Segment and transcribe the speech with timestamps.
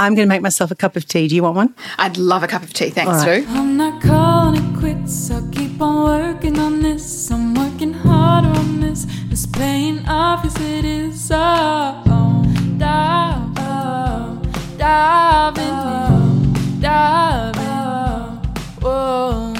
[0.00, 1.28] I'm going to make myself a cup of tea.
[1.28, 1.74] Do you want one?
[1.98, 2.88] I'd love a cup of tea.
[2.88, 3.46] Thanks, All right.
[3.46, 3.54] Lou.
[3.54, 5.30] I'm not calling it quits.
[5.30, 7.30] I'll keep on working on this.
[7.30, 9.06] I'm working harder on this.
[9.30, 11.30] It's plain obvious it is.
[11.30, 12.42] Oh, oh,
[12.78, 14.42] dive, oh,
[14.78, 19.54] dive in, dive in, oh.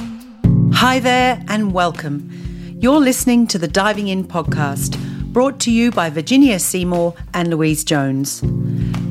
[0.73, 2.31] Hi there and welcome.
[2.81, 4.97] You're listening to the Diving In podcast,
[5.35, 8.43] brought to you by Virginia Seymour and Louise Jones.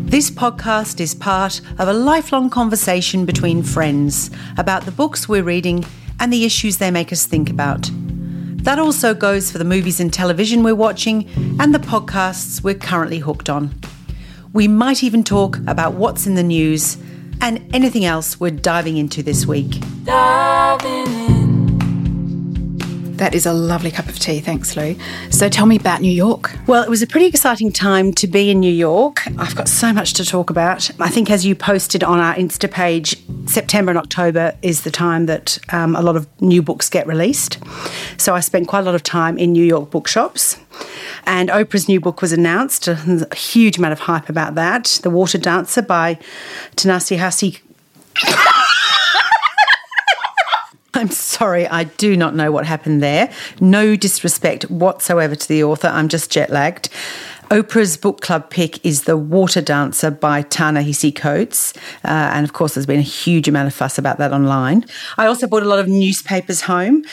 [0.09, 5.86] This podcast is part of a lifelong conversation between friends about the books we're reading
[6.19, 7.91] and the issues they make us think about.
[8.64, 13.19] That also goes for the movies and television we're watching and the podcasts we're currently
[13.19, 13.79] hooked on.
[14.51, 16.97] We might even talk about what's in the news
[17.39, 19.79] and anything else we're diving into this week.
[20.05, 21.18] Diving in.
[23.19, 24.39] That is a lovely cup of tea.
[24.39, 24.96] Thanks, Lou.
[25.29, 26.55] So tell me about New York.
[26.68, 29.28] Well, it was a pretty exciting time to be in New York.
[29.37, 30.89] I've got so much to talk about.
[31.01, 35.25] I think, as you posted on our Insta page, September and October is the time
[35.25, 37.58] that um, a lot of new books get released.
[38.16, 40.58] So I spent quite a lot of time in New York bookshops.
[41.25, 42.88] And Oprah's new book was announced.
[42.88, 45.02] A huge amount of hype about that.
[45.03, 46.17] The Water Dancer by
[46.78, 47.59] Tanasi Hasi.
[51.00, 53.31] I'm sorry, I do not know what happened there.
[53.61, 56.89] No disrespect whatsoever to the author, I'm just jet lagged.
[57.50, 61.73] Oprah's book club pick is The Water Dancer by Ta-Nehisi Coates.
[62.06, 64.86] Uh, and of course, there's been a huge amount of fuss about that online.
[65.17, 67.03] I also bought a lot of newspapers home.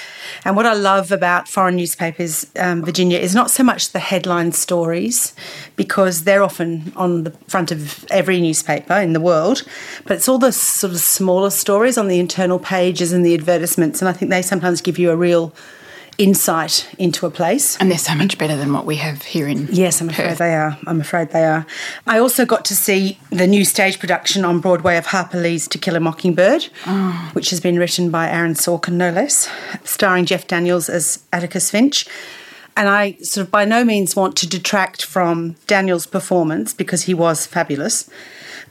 [0.45, 4.53] And what I love about foreign newspapers, um, Virginia, is not so much the headline
[4.53, 5.35] stories,
[5.75, 9.63] because they're often on the front of every newspaper in the world,
[10.05, 14.03] but it's all the sort of smaller stories on the internal pages and the advertisements.
[14.03, 15.55] And I think they sometimes give you a real
[16.19, 17.77] insight into a place.
[17.79, 20.39] And they're so much better than what we have here in Yes, I'm afraid Perth.
[20.39, 20.79] they are.
[20.87, 21.67] I'm afraid they are.
[22.07, 25.79] I also got to see the new stage production on Broadway of Harper Lee's To
[25.79, 27.31] Kill a Mockingbird, oh.
[27.33, 29.49] which has been written by Aaron Sorkin, no less,
[29.85, 32.07] starring Jeff Daniels as Atticus Finch.
[32.77, 37.15] And I sort of by no means want to detract from Daniels' performance because he
[37.15, 38.09] was fabulous.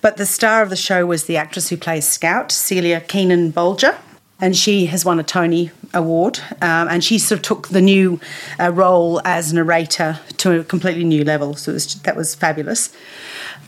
[0.01, 3.97] But the star of the show was the actress who plays Scout, Celia Keenan Bolger.
[4.41, 8.19] And she has won a Tony Award, um, and she sort of took the new
[8.59, 11.56] uh, role as narrator to a completely new level.
[11.56, 12.91] So was, that was fabulous.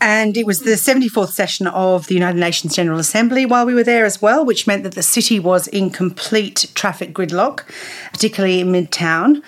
[0.01, 3.83] And it was the 74th session of the United Nations General Assembly while we were
[3.83, 7.63] there as well, which meant that the city was in complete traffic gridlock,
[8.11, 9.41] particularly in Midtown.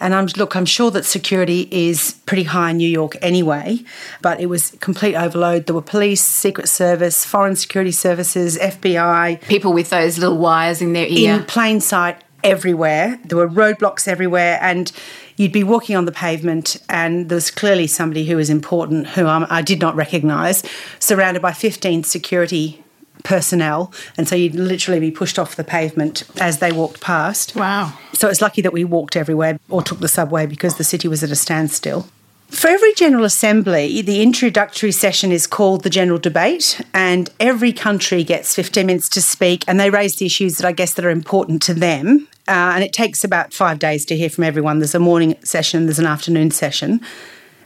[0.00, 3.80] And I'm look, I'm sure that security is pretty high in New York anyway,
[4.20, 5.66] but it was complete overload.
[5.66, 10.92] There were police, Secret Service, foreign security services, FBI, People with those little wires in
[10.92, 11.36] their ear.
[11.36, 13.18] in plain sight everywhere.
[13.24, 14.92] There were roadblocks everywhere, and
[15.36, 19.26] you'd be walking on the pavement, and there was clearly somebody who was important who
[19.26, 20.62] I did not recognise,
[20.98, 22.84] surrounded by 15 security
[23.24, 27.54] personnel, and so you'd literally be pushed off the pavement as they walked past.
[27.56, 27.92] wow.
[28.12, 31.22] So it's lucky that we walked everywhere or took the subway because the city was
[31.22, 32.08] at a standstill.
[32.48, 38.22] For every General Assembly, the introductory session is called the General Debate, and every country
[38.22, 41.10] gets 15 minutes to speak, and they raise the issues that I guess that are
[41.10, 42.28] important to them.
[42.48, 44.78] Uh, and it takes about five days to hear from everyone.
[44.78, 47.00] There's a morning session, there's an afternoon session.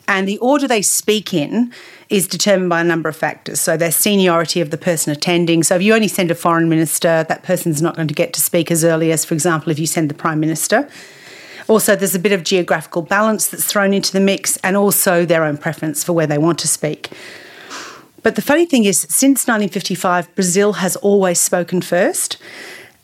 [0.08, 1.72] And the order they speak in
[2.10, 3.60] is determined by a number of factors.
[3.60, 5.62] So their seniority of the person attending.
[5.62, 8.40] So if you only send a foreign minister, that person's not going to get to
[8.40, 10.88] speak as early as, for example, if you send the prime minister.
[11.68, 15.44] Also, there's a bit of geographical balance that's thrown into the mix, and also their
[15.44, 17.10] own preference for where they want to speak.
[18.24, 22.38] But the funny thing is, since 1955, Brazil has always spoken first.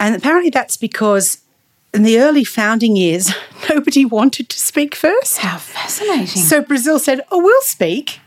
[0.01, 1.43] And apparently that's because
[1.95, 3.31] in the early founding years,
[3.71, 5.39] nobody wanted to speak first.
[5.39, 6.43] How fascinating.
[6.43, 8.21] So Brazil said, Oh, we'll speak.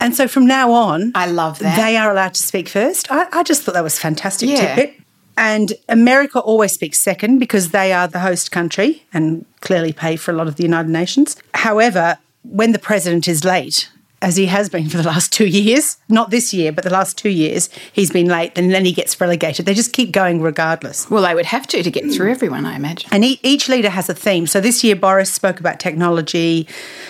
[0.00, 1.76] And so from now on, I love that.
[1.76, 3.10] they are allowed to speak first.
[3.10, 4.74] I, I just thought that was a fantastic Yeah.
[4.74, 4.94] tidbit.
[5.36, 10.30] And America always speaks second because they are the host country and clearly pay for
[10.32, 11.36] a lot of the United Nations.
[11.54, 13.90] However, when the president is late,
[14.22, 17.16] as he has been for the last two years, not this year, but the last
[17.16, 19.64] two years, he's been late, and then he gets relegated.
[19.64, 21.08] They just keep going regardless.
[21.08, 23.08] well, they would have to to get through everyone, I imagine.
[23.12, 24.46] And each leader has a theme.
[24.46, 26.66] So this year, Boris spoke about technology.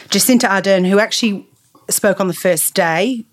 [0.09, 1.49] Jacinda Ardern, who actually
[1.93, 3.25] spoke on the first day,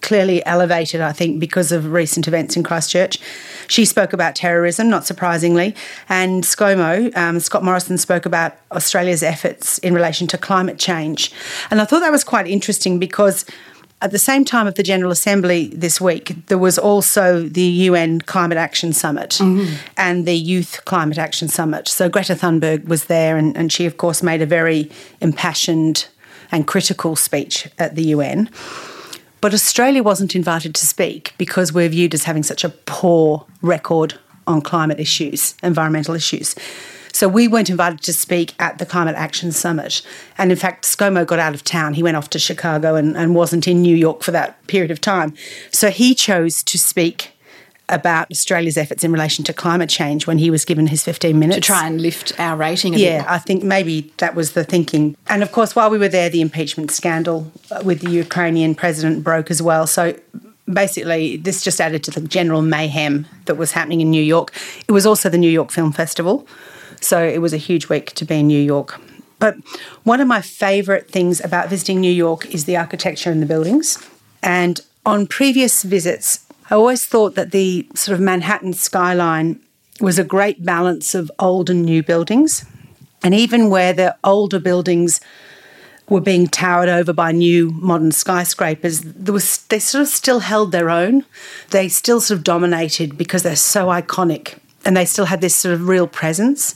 [0.00, 3.18] clearly elevated, I think, because of recent events in Christchurch.
[3.68, 5.74] She spoke about terrorism, not surprisingly.
[6.08, 11.32] And ScoMo, um, Scott Morrison, spoke about Australia's efforts in relation to climate change.
[11.70, 13.46] And I thought that was quite interesting because
[14.02, 18.20] at the same time of the General Assembly this week, there was also the UN
[18.20, 19.40] Climate Action Summit
[19.96, 21.86] and the Youth Climate Action Summit.
[21.86, 24.90] So Greta Thunberg was there, and, and she, of course, made a very
[25.20, 26.08] impassioned
[26.52, 28.48] and critical speech at the UN.
[29.40, 34.14] But Australia wasn't invited to speak because we're viewed as having such a poor record
[34.46, 36.54] on climate issues, environmental issues.
[37.12, 40.02] So we weren't invited to speak at the Climate Action Summit.
[40.38, 41.94] And in fact, ScoMo got out of town.
[41.94, 45.00] He went off to Chicago and, and wasn't in New York for that period of
[45.00, 45.34] time.
[45.72, 47.31] So he chose to speak
[47.88, 51.56] about Australia's efforts in relation to climate change when he was given his 15 minutes.
[51.56, 53.24] To try and lift our rating a yeah.
[53.28, 55.16] I think maybe that was the thinking.
[55.28, 57.50] And of course, while we were there, the impeachment scandal
[57.84, 59.86] with the Ukrainian president broke as well.
[59.86, 60.18] So
[60.72, 64.54] basically, this just added to the general mayhem that was happening in New York.
[64.88, 66.46] It was also the New York Film Festival.
[67.00, 69.00] So it was a huge week to be in New York.
[69.38, 69.56] But
[70.04, 73.98] one of my favourite things about visiting New York is the architecture and the buildings.
[74.40, 79.60] And on previous visits, I always thought that the sort of Manhattan skyline
[80.00, 82.64] was a great balance of old and new buildings.
[83.22, 85.20] And even where the older buildings
[86.08, 90.72] were being towered over by new modern skyscrapers, there was they sort of still held
[90.72, 91.24] their own.
[91.70, 95.74] They still sort of dominated because they're so iconic and they still had this sort
[95.74, 96.74] of real presence.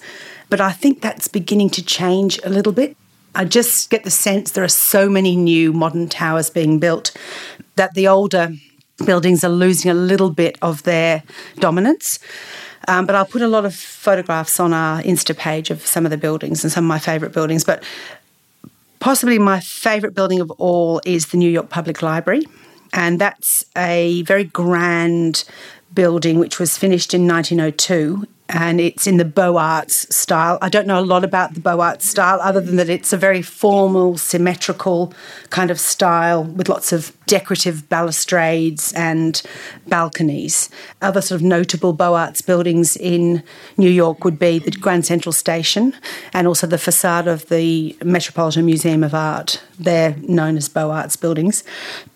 [0.49, 2.97] But I think that's beginning to change a little bit.
[3.35, 7.15] I just get the sense there are so many new modern towers being built
[7.75, 8.55] that the older
[9.05, 11.23] buildings are losing a little bit of their
[11.59, 12.19] dominance.
[12.89, 16.11] Um, but I'll put a lot of photographs on our Insta page of some of
[16.11, 17.65] the buildings and some of my favourite buildings.
[17.65, 17.83] But
[19.01, 22.47] possibly my favourite building of all is the New York Public Library.
[22.93, 25.45] And that's a very grand
[25.93, 30.59] building which was finished in 1902 and it's in the Beaux Arts style.
[30.63, 33.17] I don't know a lot about the Beaux Arts style other than that it's a
[33.17, 35.13] very formal, symmetrical
[35.51, 39.43] kind of style with lots of decorative balustrades and
[39.89, 40.71] balconies.
[41.03, 43.43] Other sort of notable Beaux Arts buildings in
[43.77, 45.95] New York would be the Grand Central Station
[46.33, 49.61] and also the facade of the Metropolitan Museum of Art.
[49.79, 51.65] They're known as Beaux Arts buildings.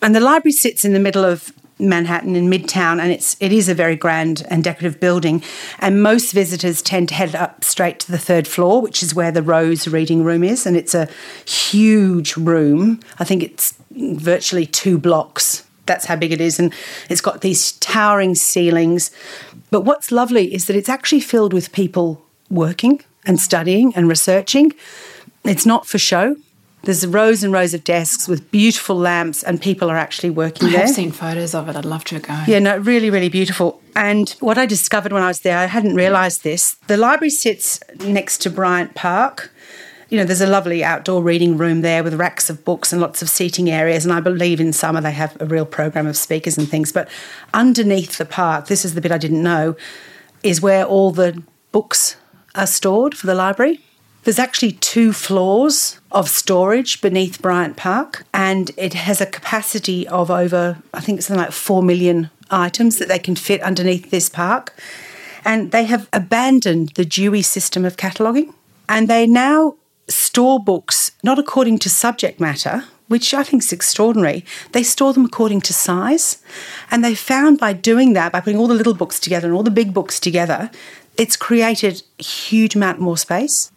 [0.01, 3.69] And the library sits in the middle of Manhattan in Midtown, and it's it is
[3.69, 5.43] a very grand and decorative building.
[5.79, 9.33] And most visitors tend to head up straight to the third floor, which is where
[9.33, 11.09] the Rose Reading Room is, and it's a
[11.47, 13.01] huge room.
[13.19, 15.65] I think it's virtually two blocks.
[15.87, 16.73] That's how big it is, and
[17.09, 19.11] it's got these towering ceilings.
[19.71, 24.73] But what's lovely is that it's actually filled with people working and studying and researching.
[25.45, 26.37] It's not for show.
[26.83, 30.85] There's rows and rows of desks with beautiful lamps, and people are actually working there.
[30.85, 31.77] I've seen photos of it.
[31.77, 32.43] I'd love to go.
[32.47, 33.83] Yeah, no, really, really beautiful.
[33.95, 36.77] And what I discovered when I was there, I hadn't realised this.
[36.87, 39.53] The library sits next to Bryant Park.
[40.09, 43.23] You know, there's a lovely outdoor reading room there with racks of books and lots
[43.23, 44.05] of seating areas.
[44.05, 46.93] And I believe in summer they have a real program of speakers and things.
[46.93, 47.09] But
[47.55, 49.77] underneath the park, this is the bit I didn't know,
[50.43, 52.17] is where all the books
[52.55, 53.81] are stored for the library.
[54.25, 60.31] There's actually two floors of storage beneath Bryant Park, and it has a capacity of
[60.31, 64.79] over, I think something like 4 million items that they can fit underneath this park.
[65.43, 68.53] And they have abandoned the Dewey system of cataloguing,
[68.91, 69.77] and they now
[70.07, 74.45] store books not according to subject matter, which I think is extraordinary.
[74.73, 76.43] They store them according to size.
[76.91, 79.63] And they found by doing that, by putting all the little books together and all
[79.63, 80.71] the big books together,
[81.17, 83.73] it's created a huge amount more space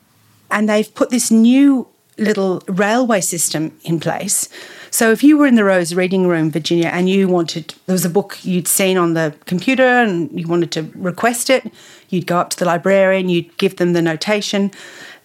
[0.53, 4.47] and they've put this new little railway system in place.
[4.91, 8.05] So if you were in the Rose Reading Room, Virginia, and you wanted, there was
[8.05, 11.73] a book you'd seen on the computer and you wanted to request it,
[12.09, 14.69] you'd go up to the librarian, you'd give them the notation.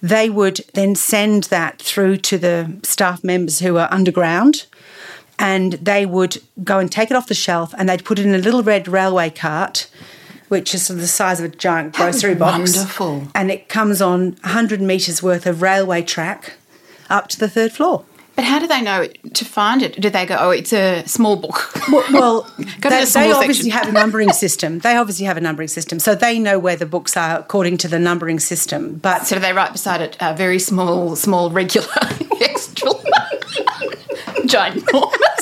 [0.01, 4.65] They would then send that through to the staff members who are underground
[5.39, 8.35] and they would go and take it off the shelf and they'd put it in
[8.35, 9.91] a little red railway cart
[10.49, 12.77] which is sort of the size of a giant grocery box.
[12.77, 13.29] wonderful.
[13.35, 16.55] And it comes on 100 metres worth of railway track
[17.09, 18.05] up to the third floor.
[18.39, 20.01] But how do they know to find it?
[20.01, 21.73] Do they go, oh, it's a small book?
[21.91, 22.43] Well, well
[22.81, 24.79] Go to they, they obviously have a numbering system.
[24.79, 27.89] They obviously have a numbering system, so they know where the books are according to
[27.89, 28.95] the numbering system.
[28.95, 31.89] But so they write beside it, uh, very small, small, regular,
[32.41, 32.91] extra,
[34.47, 35.38] ginormous?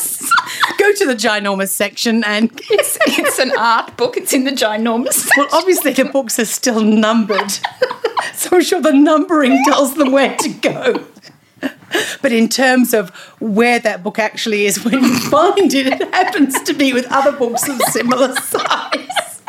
[0.87, 4.17] Go to the ginormous section, and It's, it's an art book.
[4.17, 5.29] It's in the ginormous.
[5.37, 7.51] well, obviously the books are still numbered,
[8.35, 11.05] so I'm sure the numbering tells them where to go.
[12.21, 16.61] But in terms of where that book actually is when you find it, it happens
[16.63, 19.43] to be with other books of similar size.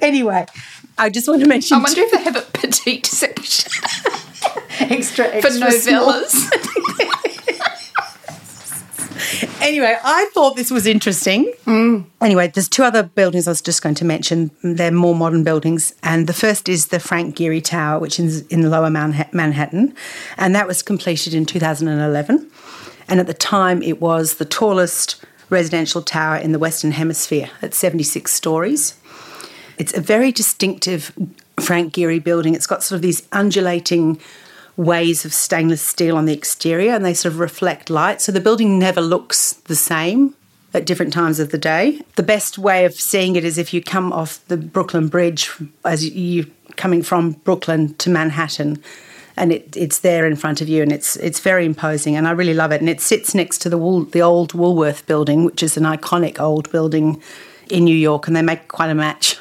[0.00, 0.46] Anyway,
[0.98, 3.72] I just want to mention I wonder if they have a petite section
[4.80, 6.12] extra, for extra small.
[6.12, 7.15] novellas.
[9.60, 11.52] Anyway, I thought this was interesting.
[11.64, 12.04] Mm.
[12.20, 14.50] Anyway, there's two other buildings I was just going to mention.
[14.62, 15.94] They're more modern buildings.
[16.02, 19.94] And the first is the Frank Gehry Tower, which is in lower Manhattan.
[20.36, 22.50] And that was completed in 2011.
[23.08, 27.74] And at the time, it was the tallest residential tower in the Western Hemisphere at
[27.74, 28.94] 76 stories.
[29.78, 31.12] It's a very distinctive
[31.60, 32.54] Frank Gehry building.
[32.54, 34.20] It's got sort of these undulating
[34.76, 38.20] ways of stainless steel on the exterior and they sort of reflect light.
[38.20, 40.34] So the building never looks the same
[40.74, 42.02] at different times of the day.
[42.16, 45.50] The best way of seeing it is if you come off the Brooklyn Bridge
[45.84, 48.82] as you coming from Brooklyn to Manhattan
[49.38, 52.32] and it, it's there in front of you and it's it's very imposing and I
[52.32, 55.62] really love it and it sits next to the Wool, the old Woolworth building which
[55.62, 57.22] is an iconic old building
[57.70, 59.38] in New York and they make quite a match.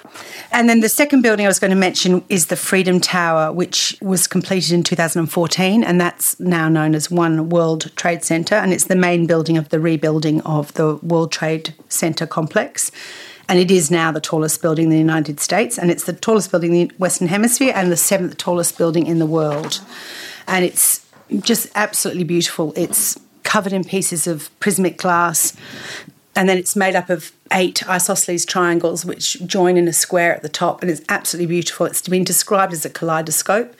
[0.55, 3.97] And then the second building I was going to mention is the Freedom Tower, which
[4.01, 8.55] was completed in 2014, and that's now known as One World Trade Center.
[8.55, 12.89] And it's the main building of the rebuilding of the World Trade Center complex.
[13.49, 16.51] And it is now the tallest building in the United States, and it's the tallest
[16.51, 19.81] building in the Western Hemisphere and the seventh tallest building in the world.
[20.47, 21.05] And it's
[21.41, 22.71] just absolutely beautiful.
[22.77, 25.53] It's covered in pieces of prismatic glass
[26.35, 30.41] and then it's made up of eight isosceles triangles which join in a square at
[30.41, 31.85] the top and it's absolutely beautiful.
[31.85, 33.75] It's been described as a kaleidoscope.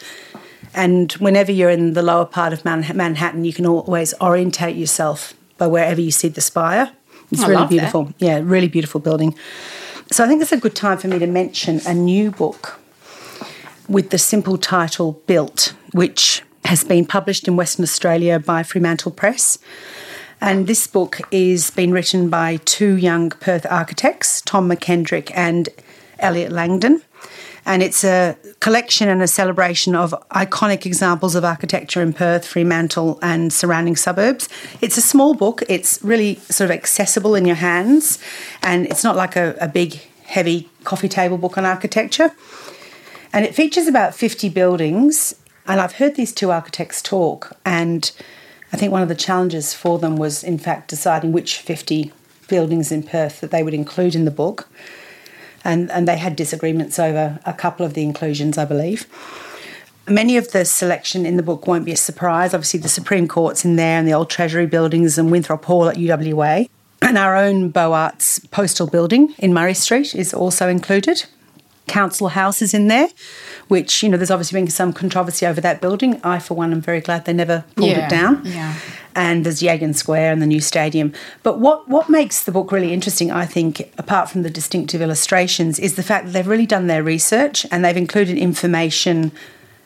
[0.74, 5.68] And whenever you're in the lower part of manhattan you can always orientate yourself by
[5.68, 6.92] wherever you see the spire.
[7.32, 8.16] It's I really beautiful that.
[8.20, 9.36] yeah really beautiful building.
[10.12, 12.80] So i think it's a good time for me to mention a new book
[13.88, 19.60] with the simple title built which has been published in western australia by fremantle press
[20.42, 25.70] and this book is been written by two young Perth architects, Tom McKendrick and
[26.20, 27.02] Elliot Langdon.
[27.66, 33.18] And it's a collection and a celebration of iconic examples of architecture in Perth, Fremantle,
[33.24, 34.48] and surrounding suburbs.
[34.82, 38.20] It's a small book, it's really sort of accessible in your hands,
[38.62, 42.32] and it's not like a, a big, heavy coffee table book on architecture.
[43.34, 45.36] And it features about 50 buildings.
[45.68, 48.12] And I've heard these two architects talk, and
[48.76, 52.12] I think one of the challenges for them was, in fact, deciding which 50
[52.50, 54.68] buildings in Perth that they would include in the book.
[55.64, 59.08] And, and they had disagreements over a couple of the inclusions, I believe.
[60.10, 62.54] Many of the selection in the book won't be a surprise.
[62.54, 65.96] Obviously, the Supreme Court's in there, and the old Treasury buildings, and Winthrop Hall at
[65.96, 66.70] UWA.
[67.02, 71.24] And our own Beaux Arts postal building in Murray Street is also included.
[71.88, 73.08] Council House is in there,
[73.68, 76.20] which, you know, there's obviously been some controversy over that building.
[76.24, 78.42] I, for one, am very glad they never pulled yeah, it down.
[78.46, 78.76] Yeah.
[79.16, 81.14] And there's Yagan Square and the new stadium.
[81.42, 85.80] But what, what makes the book really interesting, I think, apart from the distinctive illustrations,
[85.80, 89.32] is the fact that they've really done their research and they've included information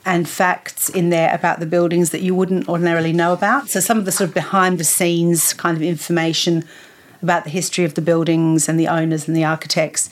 [0.06, 3.70] and facts in there about the buildings that you wouldn't ordinarily know about.
[3.70, 6.64] So some of the sort of behind the scenes kind of information
[7.22, 10.10] about the history of the buildings and the owners and the architects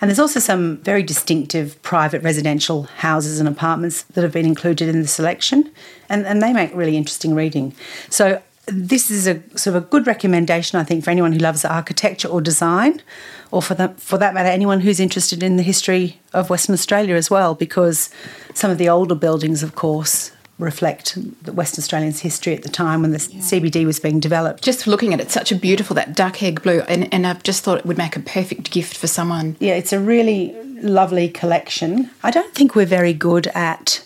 [0.00, 4.88] and there's also some very distinctive private residential houses and apartments that have been included
[4.88, 5.70] in the selection,
[6.08, 7.74] and, and they make really interesting reading.
[8.08, 11.64] So this is a sort of a good recommendation, I think, for anyone who loves
[11.64, 13.02] architecture or design,
[13.50, 17.30] or for for that matter, anyone who's interested in the history of Western Australia as
[17.30, 18.10] well, because
[18.54, 20.30] some of the older buildings, of course,
[20.60, 23.40] reflect the Western Australians' history at the time when the yeah.
[23.40, 24.62] CBD was being developed.
[24.62, 27.64] Just looking at it, such a beautiful that duck egg blue, and, and I've just
[27.64, 29.56] thought it would make a perfect gift for someone.
[29.58, 32.10] Yeah, it's a really lovely collection.
[32.22, 34.04] I don't think we're very good at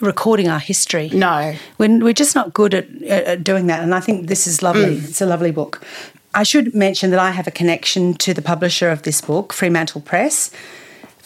[0.00, 1.08] recording our history.
[1.10, 4.62] No, we're, we're just not good at, at doing that, and I think this is
[4.62, 4.96] lovely.
[4.96, 5.08] Mm.
[5.08, 5.84] It's a lovely book.
[6.34, 10.02] I should mention that I have a connection to the publisher of this book, Fremantle
[10.02, 10.50] Press.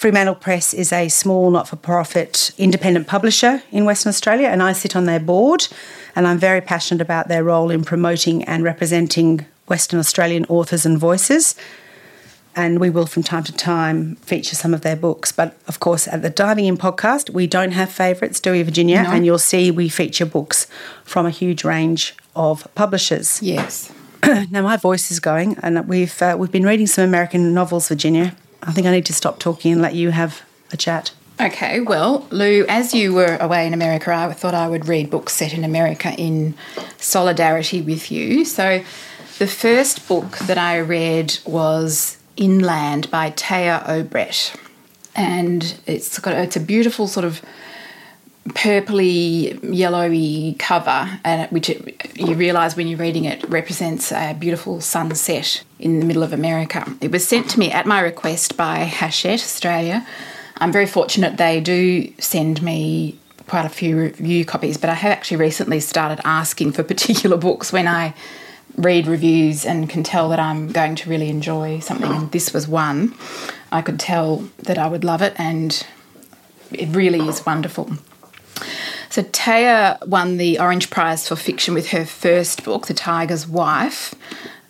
[0.03, 4.73] Fremantle Press is a small not for profit independent publisher in Western Australia, and I
[4.73, 5.69] sit on their board.
[6.17, 10.99] And I'm very passionate about their role in promoting and representing Western Australian authors and
[10.99, 11.55] voices.
[12.57, 15.31] And we will, from time to time, feature some of their books.
[15.31, 19.05] But of course, at the Diving In podcast, we don't have favourites, do we, Virginia?
[19.05, 19.11] No.
[19.11, 20.67] And you'll see we feature books
[21.05, 23.41] from a huge range of publishers.
[23.41, 23.93] Yes.
[24.51, 28.35] now my voice is going, and we've uh, we've been reading some American novels, Virginia.
[28.63, 30.43] I think I need to stop talking and let you have
[30.73, 31.13] a chat.
[31.41, 35.33] Okay, well, Lou, as you were away in America, I thought I would read books
[35.33, 36.55] set in America in
[36.99, 38.45] solidarity with you.
[38.45, 38.85] So,
[39.39, 44.55] the first book that I read was Inland by Téa Obreht,
[45.17, 47.43] and it's got it's a beautiful sort of
[48.49, 54.81] purpley yellowy cover and which it, you realize when you're reading it represents a beautiful
[54.81, 56.85] sunset in the middle of america.
[57.01, 60.07] It was sent to me at my request by hachette australia.
[60.57, 65.13] I'm very fortunate they do send me quite a few review copies but i have
[65.13, 68.13] actually recently started asking for particular books when i
[68.77, 72.11] read reviews and can tell that i'm going to really enjoy something.
[72.11, 73.15] And this was one.
[73.71, 75.87] I could tell that i would love it and
[76.73, 77.93] it really is wonderful
[79.13, 84.15] So Téa won the Orange Prize for fiction with her first book, The Tiger's Wife,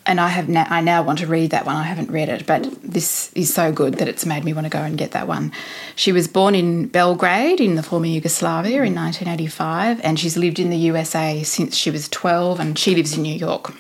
[0.05, 1.77] and I have now I now want to read that one.
[1.77, 4.69] I haven't read it, but this is so good that it's made me want to
[4.69, 5.53] go and get that one.
[5.95, 10.71] She was born in Belgrade in the former Yugoslavia in 1985, and she's lived in
[10.71, 13.73] the USA since she was 12, and she lives in New York.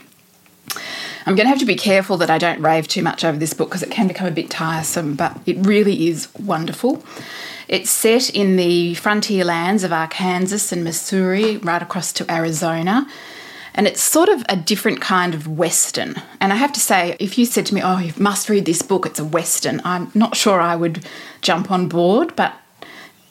[1.26, 3.52] I'm going to have to be careful that I don't rave too much over this
[3.52, 7.04] book because it can become a bit tiresome, but it really is wonderful.
[7.72, 13.08] It's set in the frontier lands of Arkansas and Missouri, right across to Arizona.
[13.74, 16.20] And it's sort of a different kind of Western.
[16.38, 18.82] And I have to say, if you said to me, oh, you must read this
[18.82, 21.06] book, it's a Western, I'm not sure I would
[21.40, 22.52] jump on board, but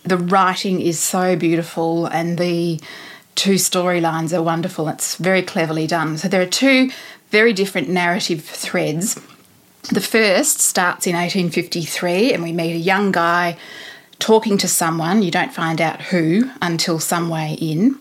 [0.01, 2.81] the writing is so beautiful and the
[3.35, 4.87] two storylines are wonderful.
[4.87, 6.17] It's very cleverly done.
[6.17, 6.89] So there are two
[7.29, 9.21] very different narrative threads.
[9.91, 13.57] The first starts in 1853, and we meet a young guy
[14.21, 15.21] talking to someone.
[15.23, 17.97] You don't find out who until some way in.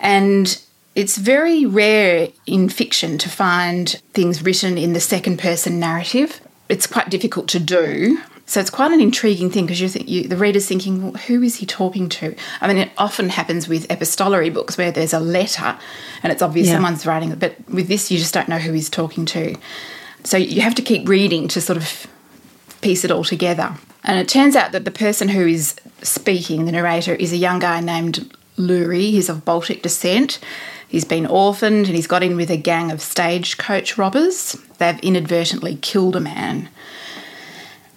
[0.00, 0.60] And
[0.94, 6.40] it's very rare in fiction to find things written in the second person narrative.
[6.68, 8.18] It's quite difficult to do.
[8.48, 11.42] So it's quite an intriguing thing because you think you, the reader's thinking, well, who
[11.42, 12.34] is he talking to?
[12.60, 15.76] I mean, it often happens with epistolary books where there's a letter
[16.22, 16.74] and it's obvious Yeah.
[16.74, 19.56] someone's writing it, but with this, you just don't know who he's talking to.
[20.22, 22.06] So you have to keep reading to sort of
[22.82, 23.74] piece it all together.
[24.06, 27.58] And it turns out that the person who is speaking, the narrator, is a young
[27.58, 29.10] guy named Lurie.
[29.10, 30.38] He's of Baltic descent.
[30.88, 34.56] He's been orphaned and he's got in with a gang of stagecoach robbers.
[34.78, 36.68] They've inadvertently killed a man.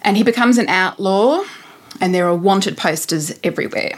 [0.02, 1.44] And he becomes an outlaw,
[2.00, 3.92] and there are wanted posters everywhere.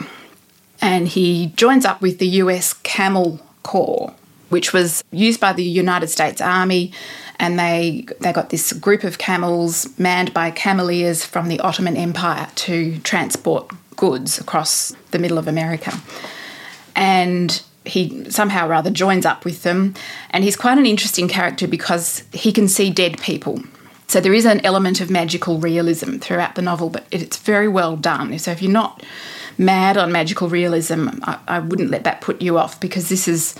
[0.81, 4.13] And he joins up with the US Camel Corps,
[4.53, 6.93] which was used by the United States Army.
[7.39, 12.47] And they, they got this group of camels manned by cameleers from the Ottoman Empire
[12.67, 15.99] to transport goods across the middle of America.
[16.95, 19.95] And he somehow or other joins up with them.
[20.29, 23.59] And he's quite an interesting character because he can see dead people.
[24.07, 27.97] So there is an element of magical realism throughout the novel, but it's very well
[27.97, 28.37] done.
[28.37, 29.03] So if you're not
[29.57, 33.55] mad on magical realism, I, I wouldn't let that put you off because this is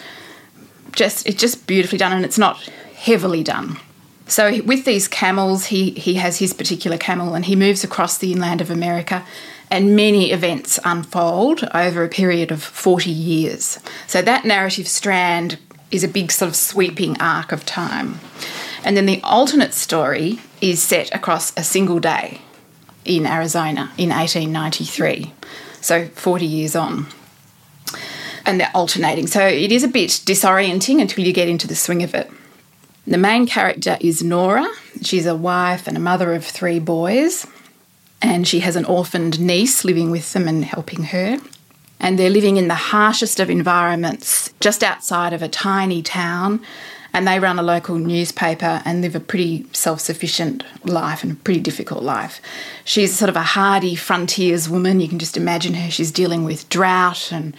[0.96, 2.62] just it's just beautifully done and it's not
[2.96, 3.78] heavily done.
[4.28, 8.32] So with these camels, he he has his particular camel and he moves across the
[8.32, 9.26] inland of America
[9.70, 13.80] and many events unfold over a period of 40 years.
[14.08, 15.58] So that narrative strand
[15.90, 18.20] is a big sort of sweeping arc of time.
[18.84, 22.42] And then the alternate story is set across a single day
[23.06, 25.34] in Arizona in 1893.
[25.82, 27.08] So 40 years on
[28.46, 29.28] and they're alternating.
[29.28, 32.30] So it is a bit disorienting until you get into the swing of it.
[33.06, 34.68] The main character is Nora.
[35.02, 37.46] She's a wife and a mother of three boys,
[38.22, 41.40] and she has an orphaned niece living with them and helping her.
[42.00, 46.62] And they're living in the harshest of environments just outside of a tiny town.
[47.16, 51.36] And they run a local newspaper and live a pretty self sufficient life and a
[51.36, 52.42] pretty difficult life.
[52.86, 55.00] She's sort of a hardy frontiers woman.
[55.00, 55.92] You can just imagine her.
[55.92, 57.56] She's dealing with drought and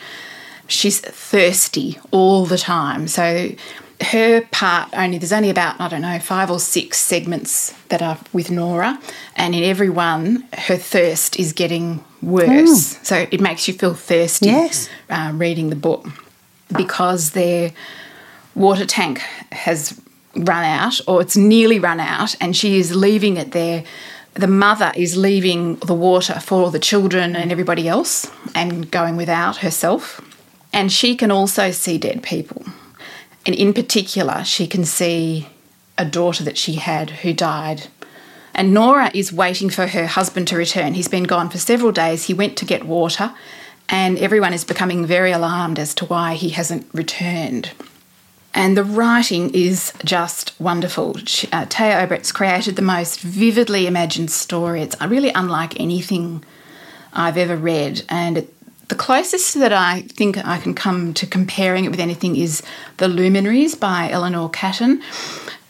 [0.67, 3.09] she's thirsty all the time.
[3.09, 3.51] So
[4.01, 8.19] her part only there's only about I don't know five or six segments that are
[8.33, 9.01] with Nora,
[9.37, 12.99] and in every one her thirst is getting worse.
[13.03, 14.47] So it makes you feel thirsty.
[14.47, 14.89] Yes.
[15.11, 16.07] uh, reading the book
[16.77, 17.73] because their
[18.55, 19.19] water tank
[19.53, 20.01] has
[20.37, 23.85] run out or it's nearly run out, and she is leaving it there.
[24.35, 29.59] The mother is leaving the water for the children and everybody else and going without
[29.59, 30.21] herself.
[30.75, 32.65] And she can also see dead people.
[33.47, 35.49] And in particular, she can see
[35.97, 37.87] a daughter that she had who died.
[38.55, 40.95] And Nora is waiting for her husband to return.
[40.95, 42.25] He's been gone for several days.
[42.25, 43.33] He went to get water,
[43.89, 47.71] and everyone is becoming very alarmed as to why he hasn't returned.
[48.53, 51.19] And the writing is just wonderful.
[51.27, 54.83] She- Uh, Téa created the most vividly imagined story.
[54.83, 56.45] It's really unlike anything
[57.13, 58.55] I've ever read, and it,
[58.89, 62.63] the closest that I think I can come to comparing it with anything is
[62.99, 65.03] The Luminaries by Eleanor Catton,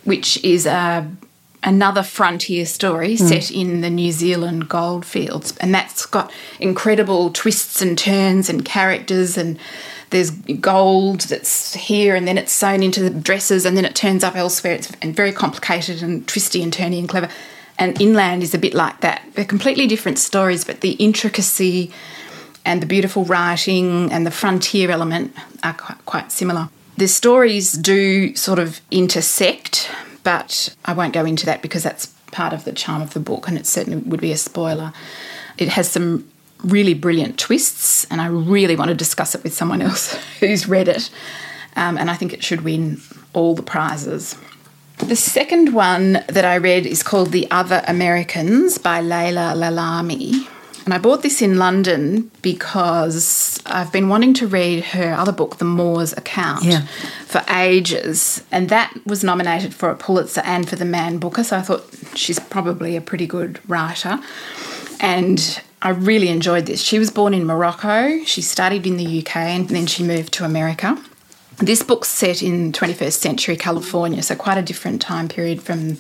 [0.04, 1.10] which is a
[1.66, 3.26] another frontier story mm.
[3.26, 9.36] set in the New Zealand goldfields, and that's got incredible twists and turns and characters
[9.36, 9.58] and.
[10.10, 14.22] There's gold that's here, and then it's sewn into the dresses, and then it turns
[14.22, 14.74] up elsewhere.
[14.74, 17.28] It's and very complicated and twisty and turny and clever.
[17.78, 19.22] And Inland is a bit like that.
[19.32, 21.90] They're completely different stories, but the intricacy
[22.64, 26.68] and the beautiful writing and the frontier element are quite, similar.
[26.96, 29.90] The stories do sort of intersect,
[30.22, 33.48] but I won't go into that because that's part of the charm of the book
[33.48, 34.92] and it certainly would be a spoiler.
[35.58, 36.30] It has some
[36.64, 40.88] really brilliant twists, and I really want to discuss it with someone else who's read
[40.88, 41.10] it.
[41.76, 43.00] Um, and I think it should win
[43.32, 44.36] all the prizes.
[44.98, 50.48] The second one that I read is called The Other Americans by Leila Lalami.
[50.84, 55.56] And I bought this in London because I've been wanting to read her other book,
[55.56, 56.82] The Moors Account, Yeah.
[57.26, 58.42] for ages.
[58.52, 61.42] And that was nominated for a Pulitzer and for the Man Booker.
[61.42, 64.18] So I thought she's probably a pretty good writer.
[65.00, 66.80] And I really enjoyed this.
[66.82, 70.44] She was born in Morocco, she studied in the UK, and then she moved to
[70.44, 70.98] America.
[71.58, 75.98] This book's set in 21st century California, so quite a different time period from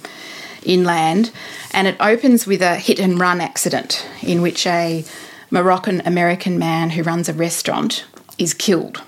[0.64, 1.30] inland.
[1.72, 5.04] And it opens with a hit and run accident in which a
[5.50, 8.04] Moroccan American man who runs a restaurant
[8.38, 9.02] is killed.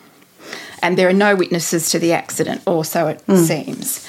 [0.82, 3.36] And there are no witnesses to the accident, or so it hmm.
[3.36, 4.06] seems.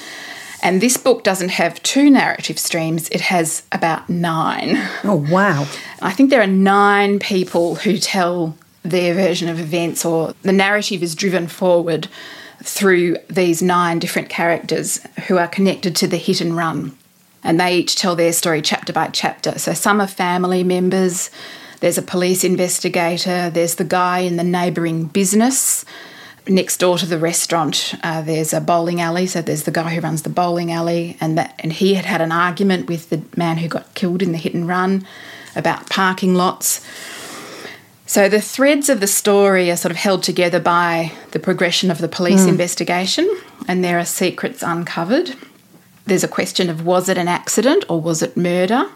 [0.62, 4.76] And this book doesn't have two narrative streams, it has about nine.
[5.04, 5.66] Oh, wow.
[6.02, 11.02] I think there are nine people who tell their version of events, or the narrative
[11.02, 12.08] is driven forward
[12.62, 16.96] through these nine different characters who are connected to the hit and run.
[17.48, 19.58] And they each tell their story chapter by chapter.
[19.58, 21.30] So some are family members,
[21.80, 25.86] there's a police investigator, there's the guy in the neighbouring business.
[26.46, 29.26] Next door to the restaurant, uh, there's a bowling alley.
[29.26, 32.20] So there's the guy who runs the bowling alley, and that and he had had
[32.20, 35.06] an argument with the man who got killed in the hit and run
[35.56, 36.86] about parking lots.
[38.04, 41.98] So the threads of the story are sort of held together by the progression of
[41.98, 43.26] the police investigation,
[43.66, 45.34] and there are secrets uncovered.
[46.08, 48.86] There's a question of was it an accident or was it murder?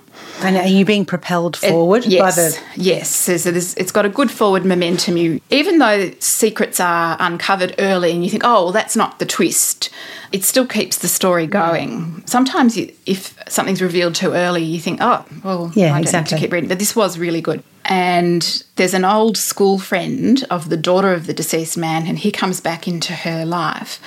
[0.41, 2.83] And are you being propelled forward yes, by the.
[2.83, 3.09] yes.
[3.11, 5.17] So, so it's got a good forward momentum.
[5.17, 9.27] You, even though secrets are uncovered early, and you think, oh, well, that's not the
[9.27, 9.91] twist,
[10.33, 11.51] it still keeps the story mm.
[11.51, 12.23] going.
[12.27, 16.35] Sometimes, you, if something's revealed too early, you think, oh, well, Yeah, I don't exactly.
[16.35, 16.69] need to keep reading.
[16.69, 17.63] But this was really good.
[17.85, 22.31] And there's an old school friend of the daughter of the deceased man, and he
[22.33, 24.01] comes back into her life.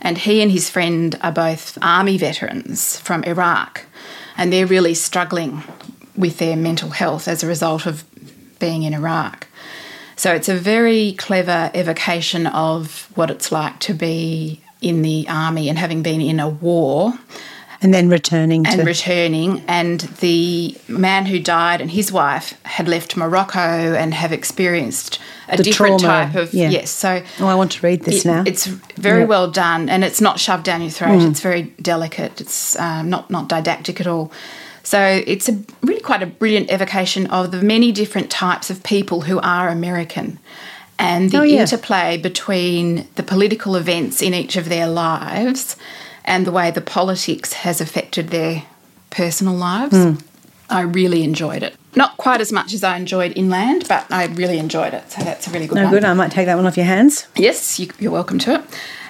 [0.00, 3.84] And he and his friend are both army veterans from Iraq,
[4.36, 5.62] and they're really struggling
[6.16, 8.04] with their mental health as a result of
[8.58, 9.46] being in Iraq.
[10.16, 15.68] So it's a very clever evocation of what it's like to be in the army
[15.68, 17.14] and having been in a war
[17.82, 18.84] And then returning and to.
[18.84, 19.62] returning.
[19.66, 25.56] And the man who died and his wife had left Morocco and have experienced a
[25.56, 26.68] The different trauma, type of yeah.
[26.68, 26.90] yes.
[26.90, 28.42] So oh, I want to read this it- now.
[28.46, 29.24] It's very.
[29.24, 29.28] Mm.
[29.28, 31.22] well done, and it's not shoved down your throat.
[31.22, 32.40] It's very delicate.
[32.40, 34.30] It's um, not not didactic at all.
[34.82, 39.22] So it's a really quite a brilliant evocation of the many different types of people
[39.22, 40.38] who are American,
[40.98, 41.60] and the Oh, yeah.
[41.62, 45.76] interplay between the political events in each of their lives
[46.30, 48.62] and the way the politics has affected their
[49.10, 49.96] personal lives.
[49.96, 50.14] Hmm.
[50.70, 51.74] I really enjoyed it.
[51.96, 55.10] Not quite as much as I enjoyed Inland, but I really enjoyed it.
[55.10, 55.92] So that's a really good no one.
[55.92, 56.04] good.
[56.04, 57.26] I might take that one off your hands.
[57.34, 58.60] Yes, you, you're welcome to it.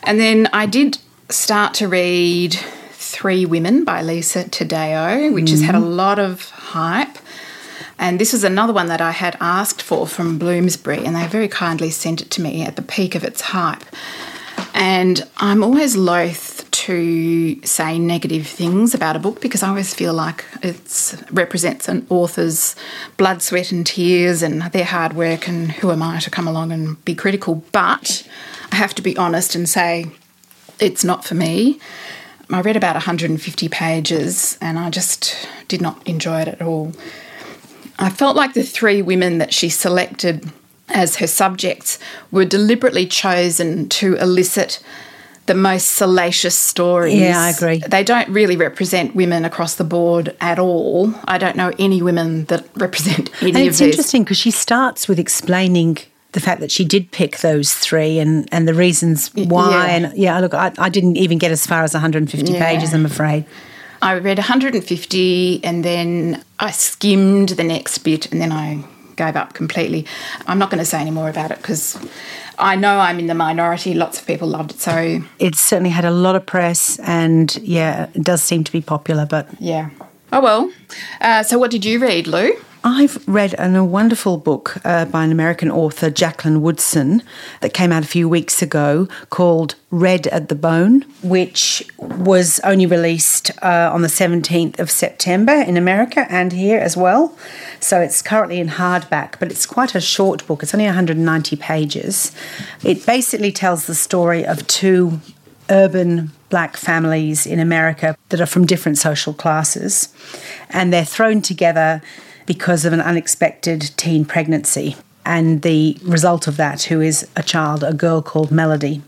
[0.04, 0.96] And then I did
[1.28, 2.54] start to read
[2.92, 7.18] Three Women by Lisa Taddeo, which has had a lot of hype.
[7.98, 11.48] And this was another one that I had asked for from Bloomsbury, and they very
[11.48, 13.84] kindly sent it to me at the peak of its hype.
[14.72, 16.49] And I'm always loath
[16.90, 22.04] to say negative things about a book because I always feel like it represents an
[22.10, 22.74] author's
[23.16, 26.72] blood, sweat, and tears and their hard work, and who am I to come along
[26.72, 27.64] and be critical?
[27.70, 28.26] But
[28.72, 30.06] I have to be honest and say
[30.80, 31.78] it's not for me.
[32.50, 36.92] I read about 150 pages and I just did not enjoy it at all.
[38.00, 40.50] I felt like the three women that she selected
[40.88, 42.00] as her subjects
[42.32, 44.82] were deliberately chosen to elicit
[45.50, 47.14] the most salacious stories.
[47.18, 47.78] Yeah, I agree.
[47.78, 51.12] They don't really represent women across the board at all.
[51.26, 55.08] I don't know any women that represent any And of it's interesting because she starts
[55.08, 55.98] with explaining
[56.32, 59.70] the fact that she did pick those three and, and the reasons why.
[59.70, 59.96] yeah.
[59.96, 62.64] And yeah, look, I, I didn't even get as far as 150 Yeah.
[62.64, 63.44] pages, I'm afraid.
[64.00, 68.84] I read 150 and then I skimmed the next bit and then I
[69.16, 70.06] gave up completely.
[70.46, 71.98] I'm not going to say any more about it because
[72.60, 73.94] I know I'm in the minority.
[73.94, 74.80] Lots of people loved it.
[74.80, 78.80] So, It certainly had a lot of press and yeah, it does seem to be
[78.80, 79.90] popular, but yeah.
[80.32, 80.72] Oh, well.
[81.20, 82.52] Uh, so, what did you read, Lou?
[82.82, 87.22] I've read an, a wonderful book uh, by an American author, Jacqueline Woodson,
[87.60, 92.86] that came out a few weeks ago called Red at the Bone, which was only
[92.86, 97.36] released uh, on the 17th of September in America and here as well.
[97.80, 100.62] So it's currently in hardback, but it's quite a short book.
[100.62, 102.32] It's only 190 pages.
[102.82, 105.20] It basically tells the story of two
[105.70, 110.12] urban black families in America that are from different social classes,
[110.68, 112.02] and they're thrown together
[112.46, 114.96] because of an unexpected teen pregnancy.
[115.24, 119.02] And the result of that, who is a child, a girl called Melody.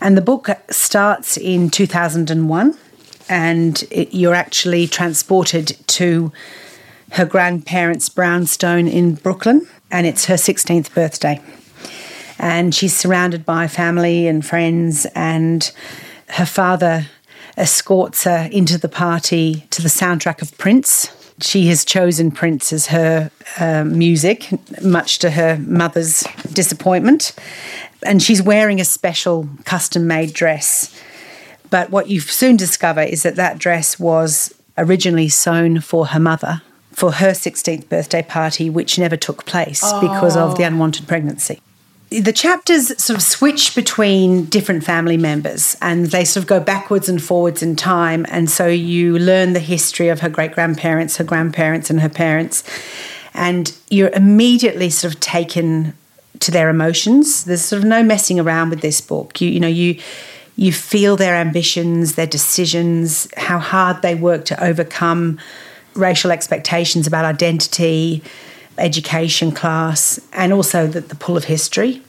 [0.00, 2.76] And the book starts in 2001,
[3.28, 6.32] and it, you're actually transported to
[7.12, 11.40] her grandparents' brownstone in Brooklyn, and it's her 16th birthday.
[12.40, 15.70] And she's surrounded by family and friends, and
[16.28, 17.06] her father
[17.58, 21.14] escorts her into the party to the soundtrack of Prince.
[21.42, 24.48] She has chosen Prince as her uh, music,
[24.82, 26.24] much to her mother's
[26.54, 27.34] disappointment.
[28.06, 30.98] And she's wearing a special custom made dress.
[31.68, 36.62] But what you soon discover is that that dress was originally sewn for her mother
[36.92, 41.60] for her 16th birthday party, which never took place because of the unwanted pregnancy
[42.10, 47.08] the chapters sort of switch between different family members and they sort of go backwards
[47.08, 48.26] and forwards in time.
[48.28, 52.64] And so you learn the history of her great grandparents, her grandparents, and her parents.
[53.32, 55.94] And you're immediately sort of taken
[56.40, 57.44] to their emotions.
[57.44, 59.40] There's sort of no messing around with this book.
[59.40, 60.00] You, you know, you
[60.56, 65.38] you feel their ambitions, their decisions, how hard they work to overcome
[65.94, 68.22] racial expectations about identity,
[68.80, 72.02] education class, and also the, the pull of history.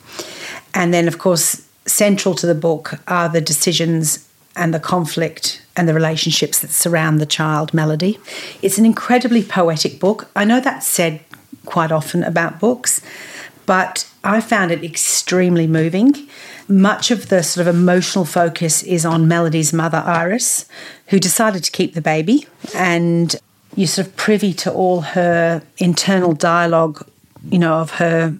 [0.73, 5.87] And then, of course, central to the book are the decisions and the conflict and
[5.87, 8.19] the relationships that surround the child melody.
[8.61, 10.29] It's an incredibly poetic book.
[10.35, 11.21] I know that's said
[11.65, 13.01] quite often about books,
[13.65, 16.27] but I found it extremely moving.
[16.67, 20.65] Much of the sort of emotional focus is on Melody's mother, Iris,
[21.07, 22.47] who decided to keep the baby.
[22.75, 23.35] And
[23.75, 27.07] you're sort of privy to all her internal dialogue,
[27.49, 28.37] you know, of her,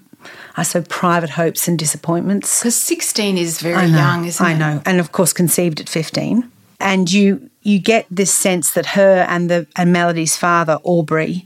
[0.58, 2.60] I suppose, private hopes and disappointments.
[2.60, 4.58] Because 16 is very know, young, isn't I it?
[4.58, 6.52] know, and of course conceived at fifteen.
[6.80, 11.46] And you you get this sense that her and the and Melody's father Aubrey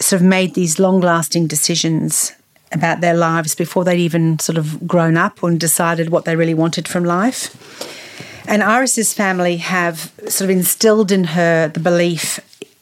[0.00, 2.32] sort of made these long lasting decisions
[2.72, 6.54] about their lives before they'd even sort of grown up and decided what they really
[6.54, 7.56] wanted from life.
[8.46, 12.40] And Iris's family have sort of instilled in her the belief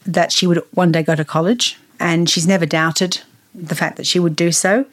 [0.08, 3.20] that she would one day go to college, and she's never doubted
[3.54, 4.86] the fact that she would do so.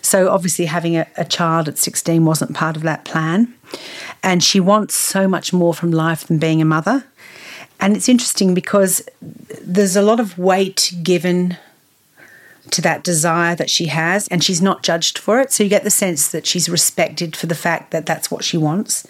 [0.00, 3.52] So, obviously, having a, a child at 16 wasn't part of that plan.
[4.22, 7.04] And she wants so much more from life than being a mother.
[7.80, 9.06] And it's interesting because
[9.62, 11.56] there's a lot of weight given
[12.70, 15.52] to that desire that she has, and she's not judged for it.
[15.52, 18.56] So, you get the sense that she's respected for the fact that that's what she
[18.56, 19.06] wants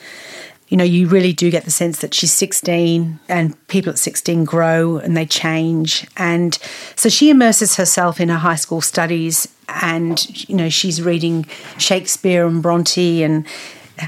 [0.71, 4.45] you know, you really do get the sense that she's 16 and people at 16
[4.45, 6.07] grow and they change.
[6.17, 6.57] And
[6.97, 11.45] so she immerses herself in her high school studies and, you know, she's reading
[11.77, 13.47] Shakespeare and Bronte and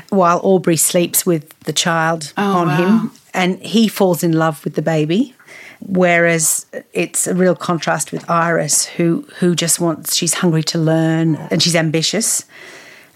[0.09, 2.77] while Aubrey sleeps with the child Oh, on wow.
[2.77, 5.35] him and he falls in love with the baby.
[5.81, 11.35] Whereas it's a real contrast with Iris, who who just wants she's hungry to learn
[11.51, 12.45] and she's ambitious.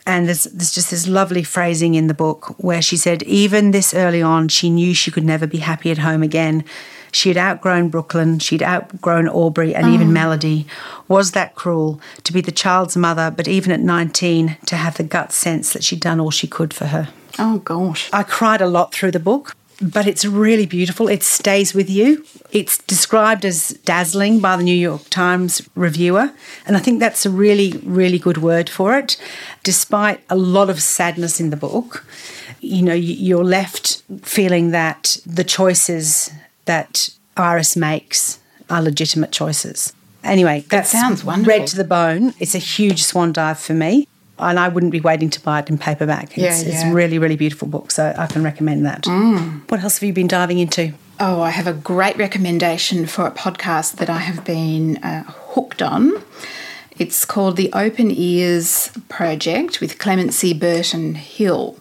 [0.06, 3.92] And there's, there's just this lovely phrasing in the book where she said, even this
[3.92, 6.64] early on, she knew she could never be happy at home again.
[7.12, 10.12] She had outgrown Brooklyn, she'd outgrown Aubrey and even oh.
[10.12, 10.66] Melody.
[11.08, 15.02] Was that cruel to be the child's mother, but even at 19, to have the
[15.02, 17.08] gut sense that she'd done all she could for her?
[17.38, 18.10] Oh, gosh.
[18.12, 21.08] I cried a lot through the book, but it's really beautiful.
[21.08, 22.24] It stays with you.
[22.50, 26.32] It's described as dazzling by the New York Times reviewer,
[26.66, 29.16] and I think that's a really, really good word for it.
[29.66, 32.04] Despite a lot of sadness in the book,
[32.60, 36.30] you know, you- you're left feeling that the choices
[36.66, 38.38] that Iris makes
[38.70, 39.92] are legitimate choices.
[40.22, 41.52] Anyway, that sounds wonderful.
[41.58, 42.32] Read to the bone.
[42.38, 44.06] It's a huge swan dive for me.
[44.38, 46.26] And I wouldn't be waiting to buy it in paperback.
[46.38, 46.92] It's, Yeah, it's yeah.
[46.92, 49.02] really, really beautiful book, so I can recommend that.
[49.70, 50.92] What else have you been diving into?
[51.18, 55.24] Oh, I have a great recommendation for a podcast that I have been uh,
[55.54, 56.02] hooked on.
[56.98, 61.78] It's called the Open Ears Project with Clemency Burton Hill.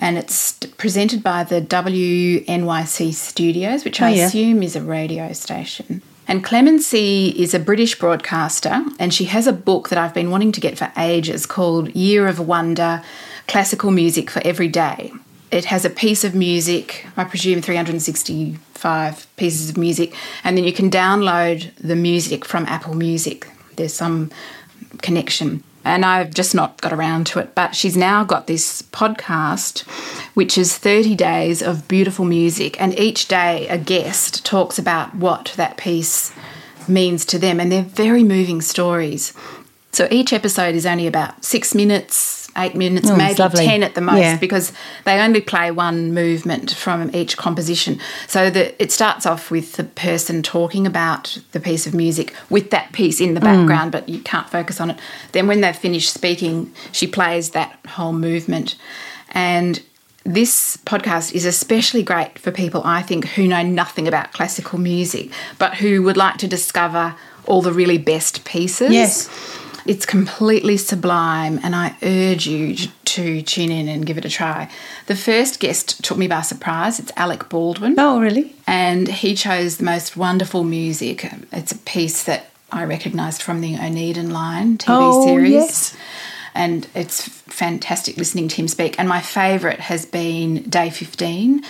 [0.00, 4.26] And it's presented by the WNYC Studios, which oh, I Oh, yeah.
[4.26, 6.02] assume is a radio station.
[6.28, 10.52] And Clemency is a British broadcaster, and she has a book that I've been wanting
[10.52, 13.02] to get for ages called Year of Wonder
[13.46, 15.12] Classical Music for Every Day.
[15.52, 20.72] It has a piece of music, I presume 365 pieces of music, and then you
[20.72, 23.46] can download the music from Apple Music.
[23.76, 24.30] There's some
[25.02, 25.62] connection.
[25.84, 27.54] And I've just not got around to it.
[27.54, 29.82] But she's now got this podcast,
[30.34, 32.80] which is 30 days of beautiful music.
[32.80, 36.32] And each day, a guest talks about what that piece
[36.88, 37.60] means to them.
[37.60, 39.32] And they're very moving stories.
[39.92, 44.00] So each episode is only about six minutes, eight minutes, Oh, maybe 10 at the
[44.00, 44.36] most, Yeah.
[44.36, 44.72] because
[45.04, 47.98] they only play one movement from each composition.
[48.26, 52.70] So that it starts off with the person talking about the piece of music with
[52.70, 53.44] that piece in the mm.
[53.44, 54.98] background, but you can't focus on it.
[55.32, 58.76] Then when they've finished speaking, she plays that whole movement.
[59.32, 59.80] And
[60.24, 65.30] this podcast is especially great for people, I think, who know nothing about classical music,
[65.58, 67.14] but who would like to discover
[67.46, 68.92] all the really best pieces.
[68.92, 69.28] Yes.
[69.86, 74.68] It's completely sublime, and I urge you to tune in and give it a try.
[75.06, 76.98] The first guest took me by surprise.
[76.98, 78.54] It's Alec Baldwin Oh, really?
[78.66, 81.30] and he chose the most wonderful music.
[81.52, 85.52] It's a piece that I recognised from the Oneiden Line TV Oh, series.
[85.52, 85.96] yes.
[86.54, 88.98] And it's fantastic listening to him speak.
[88.98, 91.62] And my favourite has been Day 15.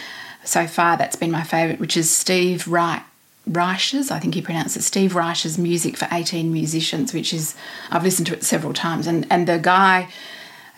[0.44, 3.02] So far, that's been my favourite, which is Steve Reich.
[3.46, 7.54] Reich's, I think he pronounced it, Steve Reich's music for 18 musicians, which is,
[7.90, 9.06] I've listened to it several times.
[9.06, 10.08] And, and the guy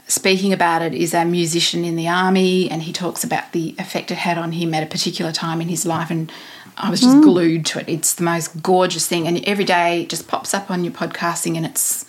[0.06, 4.10] speaking about it is a musician in the army and he talks about the effect
[4.10, 6.30] it had on him at a particular time in his life and
[6.78, 7.22] I was just Mm.
[7.24, 7.88] glued to it.
[7.88, 11.56] It's the most gorgeous thing and every day it just pops up on your podcasting
[11.56, 12.06] and it's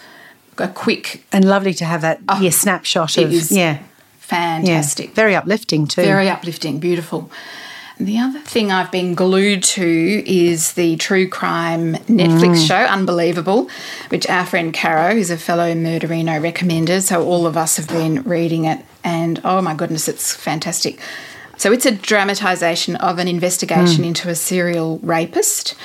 [0.57, 3.83] a quick And lovely to have that oh, yeah, snapshot of is yeah, yeah,
[4.19, 5.13] fantastic.
[5.15, 6.01] very uplifting too.
[6.03, 7.29] Very uplifting, beautiful.
[7.99, 12.67] The other thing I've been glued to is the true crime Netflix Mm.
[12.67, 13.69] show, Unbelievable,
[14.07, 17.01] which our friend Caro, who's a fellow murderino, recommended.
[17.03, 20.99] So all of us have been reading it, and oh my goodness, it's fantastic.
[21.57, 23.31] So it's a dramatisation of an Mm.
[23.31, 25.75] investigation into a serial rapist.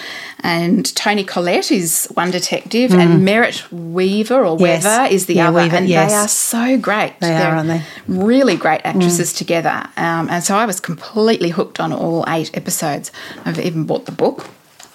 [0.45, 4.61] And Toni Collette is one detective, and Merritt Wever or Mm.
[4.61, 4.85] Yes.
[4.85, 5.57] Wever is the Yeah, other.
[5.57, 6.11] Wever, and yes.
[6.13, 7.15] they are so great.
[7.21, 7.83] They are, They're aren't they?
[8.07, 9.85] Really great actresses together.
[9.97, 13.11] Um, and so I was completely hooked on all eight episodes.
[13.47, 14.47] I've even bought the book.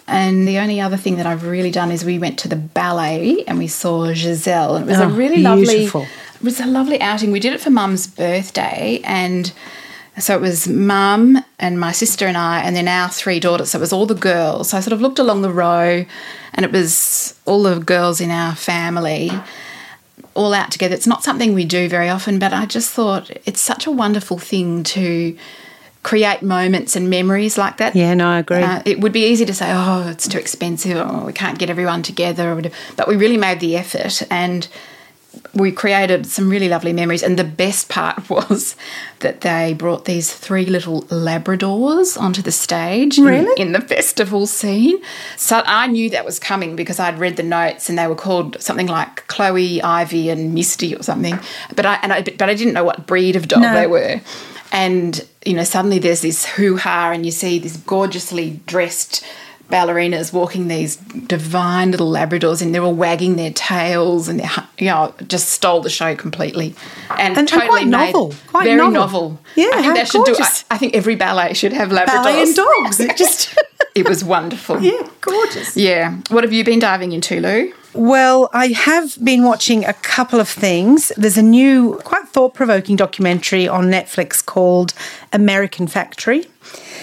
[0.07, 3.43] And the only other thing that I've really done is we went to the ballet
[3.47, 4.75] and we saw Giselle.
[4.75, 7.31] And it was Oh, a really lovely it was a lovely outing.
[7.31, 9.51] We did it for mum's birthday and
[10.19, 13.71] so it was mum and my sister and I, and then our three daughters.
[13.71, 14.69] So it was all the girls.
[14.69, 16.05] So I sort of looked along the row,
[16.53, 19.31] and it was all the girls in our family
[20.33, 20.95] all out together.
[20.95, 24.37] It's not something we do very often, but I just thought it's such a wonderful
[24.37, 25.37] thing to
[26.01, 27.95] create moments and memories like that.
[27.95, 28.61] Yeah, no, I agree.
[28.61, 31.69] Uh, it would be easy to say, oh, it's too expensive, or we can't get
[31.69, 32.75] everyone together, or whatever.
[32.95, 34.67] but we really made the effort and
[35.53, 37.23] we created some really lovely memories.
[37.23, 38.75] And the best part was
[39.19, 44.99] that they brought these three little Labradors onto the stage in- in, the festival scene.
[45.37, 48.61] So I knew that was coming because I'd read the notes and they were called
[48.61, 51.39] something like Chloe, Ivy, and Misty or something.
[51.75, 53.73] But I, and I, but I didn't know what breed of dog No.
[53.73, 54.21] they were.
[54.71, 59.23] And, you know, suddenly there's this hoo ha, and you see this gorgeously dressed
[59.69, 64.87] ballerinas walking these divine little Labradors, and they're all wagging their tails, and they're, you
[64.87, 66.75] know, just stole the show completely.
[67.11, 68.91] And, And- and totally quite novel, quite very novel.
[68.91, 69.39] novel.
[69.55, 70.35] Yeah, I think that should do.
[70.39, 70.49] I.
[70.71, 72.05] I think every ballet should have Labradors.
[72.07, 72.99] Ballet and dogs.
[72.99, 73.57] It just
[73.95, 74.79] it was wonderful.
[74.81, 75.77] yeah, gorgeous.
[75.77, 76.17] Yeah.
[76.29, 77.73] What have you been diving into, Lou?
[77.93, 81.11] Well, I have been watching a couple of things.
[81.17, 84.93] There's a new, quite thought provoking documentary on Netflix called
[85.33, 86.45] American Factory.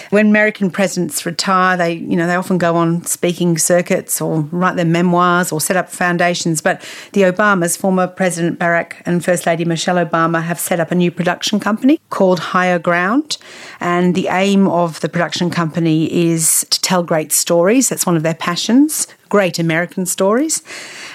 [0.09, 4.75] When American presidents retire, they, you know, they often go on speaking circuits or write
[4.75, 6.61] their memoirs or set up foundations.
[6.61, 6.81] But
[7.13, 11.11] the Obamas, former President Barack and First Lady Michelle Obama, have set up a new
[11.11, 13.37] production company called Higher Ground.
[13.79, 17.89] And the aim of the production company is to tell great stories.
[17.89, 20.63] That's one of their passions great American stories.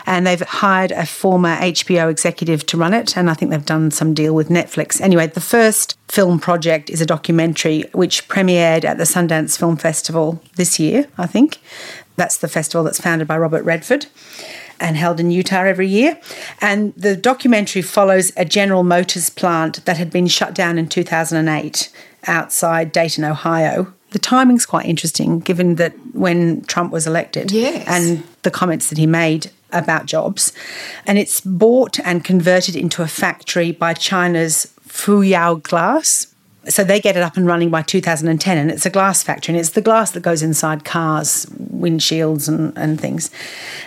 [0.07, 3.17] And they've hired a former HBO executive to run it.
[3.17, 5.01] And I think they've done some deal with Netflix.
[5.01, 10.43] Anyway, the first film project is a documentary which premiered at the Sundance Film Festival
[10.57, 11.57] this year, I think.
[12.17, 14.05] That's the festival that's founded by Robert Redford
[14.79, 16.21] and held in Utah every year.
[16.61, 21.91] And the documentary follows a General Motors plant that had been shut down in 2008
[22.27, 23.91] outside Dayton, Ohio.
[24.11, 27.85] The timing's quite interesting given that when Trump was elected Yes.
[27.89, 30.53] and the comments that he made about jobs.
[31.07, 36.29] And it's bought and converted into a factory by China's Fuyao Glass.
[36.69, 39.61] So they get it up and running by 2010, and it's a glass factory, and
[39.61, 43.31] it's the glass that goes inside cars, windshields, and, and things.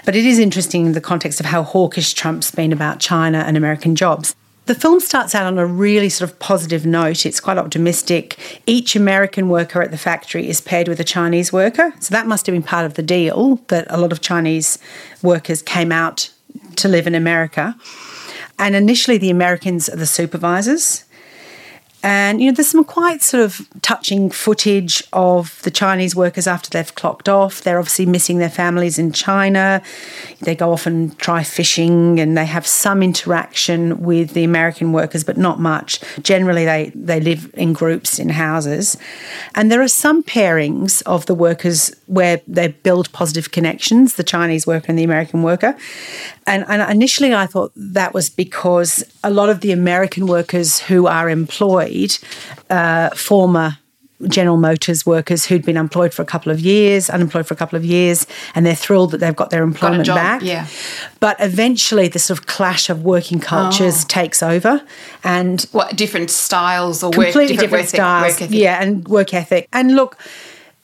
[0.03, 3.55] But it is interesting in the context of how hawkish Trump's been about China and
[3.55, 4.35] American jobs.
[4.65, 7.25] The film starts out on a really sort of positive note.
[7.25, 8.61] It's quite optimistic.
[8.65, 11.93] Each American worker at the factory is paired with a Chinese worker.
[11.99, 14.79] So that must have been part of the deal that a lot of Chinese
[15.21, 16.31] workers came out
[16.77, 17.75] to live in America.
[18.59, 21.04] And initially, the Americans are the supervisors.
[22.05, 26.69] And, you know, there's some quite sort of touching footage of the Chinese workers after
[26.69, 27.61] they've clocked off.
[27.61, 29.81] They're obviously missing their families in China.
[30.41, 35.23] They go off and try fishing and they have some interaction with the American workers,
[35.23, 35.99] but not much.
[36.21, 38.97] Generally, they, they live in groups in houses.
[39.55, 44.67] And there are some pairings of the workers where they build positive connections, the Chinese
[44.67, 45.75] worker and the American worker.
[46.45, 51.07] And, and initially, I thought that was because a lot of the American workers who
[51.07, 51.94] are employed,
[52.69, 53.77] uh, former
[54.27, 57.75] General Motors workers who'd been employed for a couple of years, unemployed for a couple
[57.77, 58.25] of years,
[58.55, 60.41] and they're thrilled that they've got their employment job, back.
[60.41, 60.67] yeah.
[61.19, 64.07] But eventually, the sort of clash of working cultures Oh.
[64.07, 64.81] takes over,
[65.23, 68.33] and What different styles or work, completely different, work ethic- styles.
[68.33, 68.55] work ethic.
[68.57, 69.67] yeah, and work ethic.
[69.73, 70.17] And look,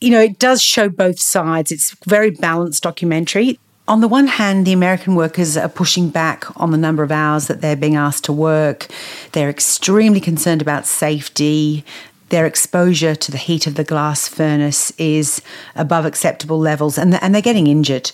[0.02, 1.72] you know, it does show both sides.
[1.72, 3.60] It's a very balanced documentary.
[3.92, 7.48] On the one hand, the American workers are pushing back on the number of hours
[7.48, 8.88] that they're being asked to work.
[9.34, 11.84] They're extremely concerned about safety.
[12.30, 15.42] Their exposure to the heat of the glass furnace is
[15.76, 18.12] above acceptable levels, and, and they're getting injured,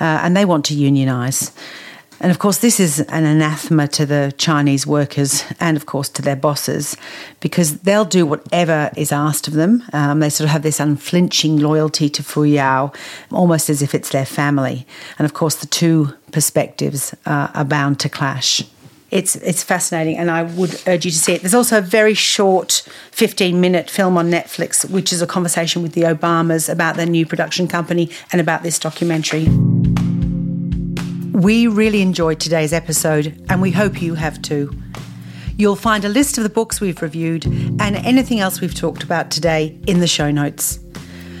[0.00, 1.50] uh, and they want to unionise.
[2.20, 6.22] And of course, this is an anathema to the Chinese workers and, of course, to
[6.22, 6.96] their bosses
[7.40, 9.82] because they'll do whatever is asked of them.
[9.92, 12.94] Um, they sort of have this unflinching loyalty to Fuyao,
[13.30, 14.86] almost as if it's their family.
[15.18, 18.62] And of course, the two perspectives uh, are bound to clash.
[19.10, 21.42] It's, it's fascinating, and I would urge you to see it.
[21.42, 25.92] There's also a very short 15 minute film on Netflix, which is a conversation with
[25.92, 29.46] the Obamas about their new production company and about this documentary.
[31.36, 34.74] We really enjoyed today's episode, and we hope you have too.
[35.58, 39.30] You'll find a list of the books we've reviewed and anything else we've talked about
[39.30, 40.80] today in the show notes.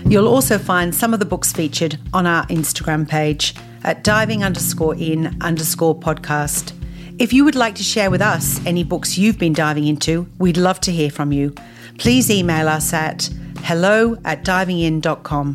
[0.04, 4.94] You'll also find some of the books featured on our Instagram page at diving underscore
[4.96, 6.74] in underscore podcast.
[7.18, 10.58] If you would like to share with us any books you've been diving into, we'd
[10.58, 11.54] love to hear from you.
[11.96, 13.30] Please email us at
[13.60, 15.54] hello at divingin.com.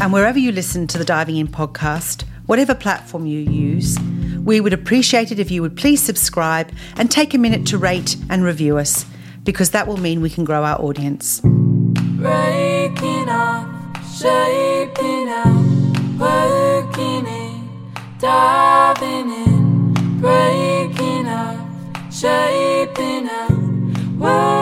[0.00, 3.98] And wherever you listen to the Diving In podcast, whatever platform you use.
[4.44, 8.16] We would appreciate it if you would please subscribe and take a minute to rate
[8.30, 9.04] and review us,
[9.44, 11.40] because that will mean we can grow our audience.
[11.40, 13.68] Breaking up,
[14.16, 15.54] shaping up,
[16.18, 17.68] working in,
[18.18, 21.58] diving in, breaking up,
[22.12, 23.50] shaping up.
[24.18, 24.55] working